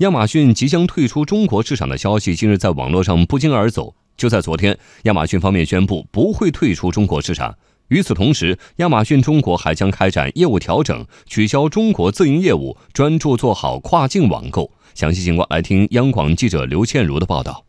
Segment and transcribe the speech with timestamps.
[0.00, 3.94] 亚马逊即将退出中国市场的消息近日在网络上不胫而走。
[4.16, 7.54] 就在昨天，亚马逊方面宣布不会退出中国市场。
[7.88, 14.70] 与此同时，亚马逊中国还将开展业务调整，取消中国自营业务，专注做好跨境网购。
[14.94, 17.66] 详细情况，来听央广记者刘倩茹的报道。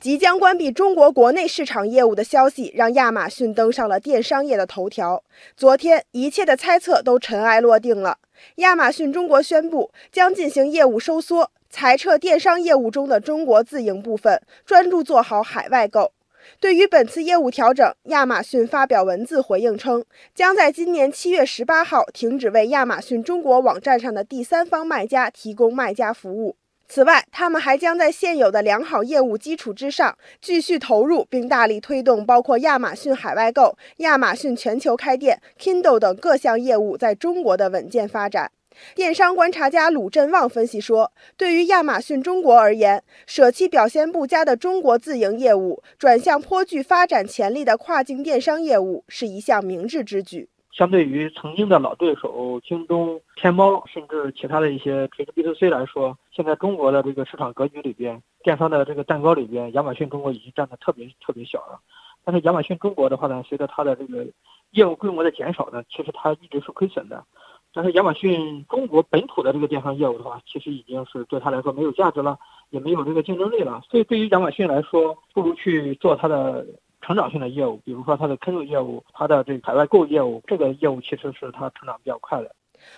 [0.00, 5.24] 即将关闭中国国内市场业务的消息，让亚马逊登上了电商业的头条。
[5.56, 8.18] 昨天，一切的猜测都尘埃落定了。
[8.56, 11.50] 亚马逊中国宣布将进行业务收缩。
[11.68, 16.12] 裁撤电商业务中的中国自营部分，专注做好海外购。
[16.60, 26.56] 对于本次业务调整，亚马逊发表文字回应称，将在今年七月十八号停止为亚马逊中国网站上的第三方卖家提供卖家服务。
[26.88, 38.50] 此外，他们还将在现有的良好业务基础之上，继续投入并大力推动包括亚马逊海外购、亚马逊全球开店、Kindle 等各项业务在中国的稳健发展。
[38.94, 50.48] 电商观察家鲁振旺分析说，对于亚马逊中国而言，舍弃表现不佳的中国自营业务，转向颇具发展潜力的跨境电商业务，是一项明智之举。
[50.70, 61.80] 相对于曾经的老对手京东、天猫，甚至其他的一些垂直 B to C 来说，现在中国的这个市场格局里边，电商的这个蛋糕里边，亚马逊中国已经占的特别特别小了。
[62.24, 64.26] 但是亚马逊中国的话呢，随着它的这个
[64.70, 67.24] 业务规模的减少呢，其实它一直是亏损的。
[67.72, 72.38] 但是亚马逊中国本土的这个电商业务的话，其实已经是对他来说没有价值了，
[72.70, 73.80] 也没有这个竞争力了。
[73.88, 76.66] 所以对于亚马逊来说，不如去做它的
[77.08, 82.54] 成长性的业务，比如说它的 k 六业务，它的这个海外购业务，这个业务其实是它成长比较快的。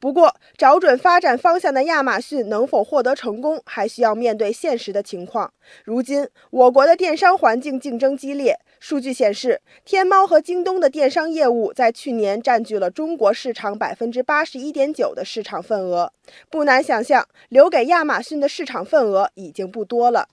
[0.00, 5.52] 不过，找准发展方向的亚马逊能否获得成功，还需要面对现实的情况。
[5.84, 8.58] 如今，我国的电商环境竞争激烈。
[8.80, 16.12] 数据显示，天猫和京东的电商业务在去年占据了中国市场百分之八十一点九的市场份额。
[16.50, 20.26] 不难想象，留给亚马逊的市场份额已经不多了。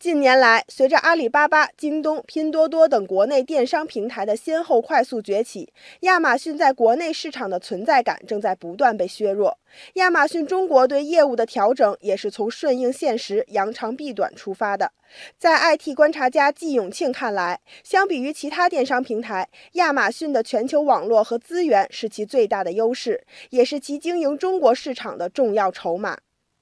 [0.00, 9.58] 近年来，随着阿里巴巴、京东、拼多多等国内电商平台的先后快速崛起，亚马逊在国内市场的存在感正在不断被削弱。
[9.96, 14.90] 亚马逊中国对业务的调整也是从顺应现实、扬长避短出发的。
[15.36, 26.16] 在 IT 观察家季永庆看来，相比于其他电商平台，亚马逊的全球网络和资源是其最大的优势，也是其经营中国市场的重要筹码。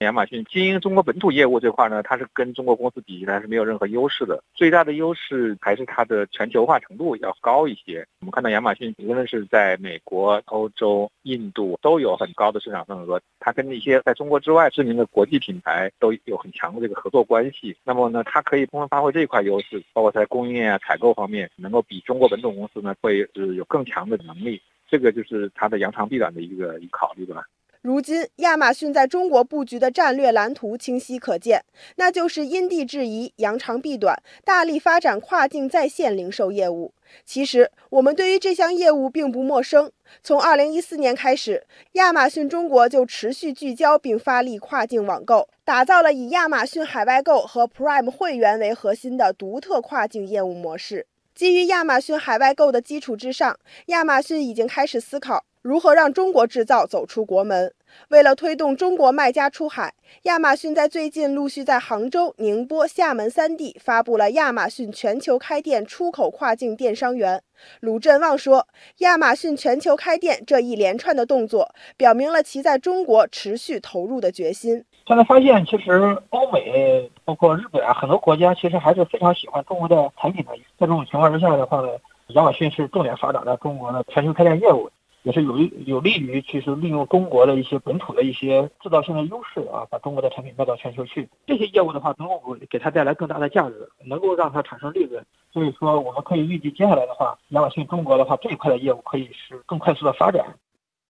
[0.00, 4.42] 亚马逊经营中国本土业务这块呢，它是跟中国公司比起来是没有任何优势的。
[4.54, 8.06] 最大的优势还是它的全球化程度要高一些。
[8.20, 17.76] 我们看到亚马逊无论是在美国、欧洲、印度都有很高的市场份额，它跟一些在中国之外知名的国际品牌都有很强的这个合作关系。
[17.84, 24.62] 那么呢，它可以充分发挥这一块优势，包括在供应链啊、采购方面，能够比中国本土公司呢会是有更强的能力。
[24.88, 27.44] 这个就是它的扬长避短的一个考虑吧。
[27.82, 31.64] 如今，亚马逊在中国布局的战略蓝图清晰可见，
[31.96, 36.92] 那就是因地制宜、扬长避短，大力发展跨境在线零售业务。
[37.24, 39.90] 其实，我们对于这项业务并不陌生。
[40.22, 51.06] 从2014年开始，亚马逊中国就持续聚焦并发力跨境网购，打造了以亚马逊海外购和 Prime 会员为核心的独特跨境业务模式。
[51.34, 55.46] 基于亚马逊海外购的基础之上，亚马逊已经开始思考。
[55.62, 57.70] 如何让中国制造走出国门？
[58.08, 67.42] 为了推动中国卖家出海，亚马逊在最近陆续在杭州、宁波、厦门三地发布了亚马逊全球开店出口跨境电商园。
[67.80, 68.66] 鲁振旺说
[69.00, 74.82] ：“亚马逊全球开店这一连串的动作，表明了其在中国持续投入的决心。
[75.06, 75.92] 现在发现，其实
[76.30, 80.52] 欧美包括日本啊，很多国家其实还是非常喜欢中国的产品的。
[80.78, 81.88] 在这种情况之下的话呢，
[82.28, 84.88] 亚马逊是重点发展了中国的全球开店业务。”
[85.22, 91.28] 也是有利有利于，其实利用中国的一些本土的一些制造性的优势啊，把中国的产品卖到全球去。
[91.46, 95.24] 这些业务的话，能够给它带来更大的价值，能够让它产生利润。
[95.52, 100.56] 所以说，我们可以预计接下来的话，亚马逊中国的话这一块的业务可以是更快速的发展。